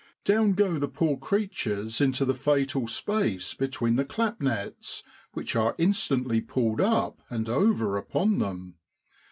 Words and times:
Down 0.25 0.53
go 0.53 0.79
the 0.79 0.87
poor 0.87 1.15
creatures 1.15 2.01
into 2.01 2.25
the 2.25 2.33
fatal 2.33 2.87
space 2.87 3.53
between 3.53 3.97
the 3.97 4.03
clap 4.03 4.41
nets, 4.41 5.03
which 5.33 5.55
are 5.55 5.75
instantly 5.77 6.41
pulled 6.41 6.81
up 6.81 7.21
and 7.29 7.47
over 7.47 7.97
upon 7.97 8.39
them. 8.39 8.77